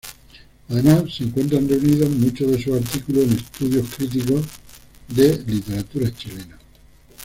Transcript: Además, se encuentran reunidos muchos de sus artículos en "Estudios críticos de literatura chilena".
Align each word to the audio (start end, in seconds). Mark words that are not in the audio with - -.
Además, 0.69 1.13
se 1.15 1.25
encuentran 1.25 1.69
reunidos 1.69 2.09
muchos 2.09 2.49
de 2.51 2.59
sus 2.63 2.73
artículos 2.75 3.25
en 3.25 3.33
"Estudios 3.33 3.85
críticos 3.95 4.43
de 5.09 5.37
literatura 5.45 6.11
chilena". 6.11 6.57